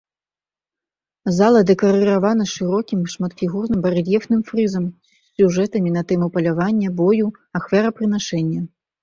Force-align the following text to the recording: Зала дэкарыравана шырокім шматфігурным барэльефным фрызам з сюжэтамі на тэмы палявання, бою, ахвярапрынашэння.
Зала 1.39 1.59
дэкарыравана 1.69 2.45
шырокім 2.53 3.01
шматфігурным 3.15 3.79
барэльефным 3.85 4.41
фрызам 4.49 4.89
з 4.89 5.43
сюжэтамі 5.43 5.89
на 5.99 6.03
тэмы 6.15 6.27
палявання, 6.39 6.87
бою, 7.05 7.27
ахвярапрынашэння. 7.63 8.61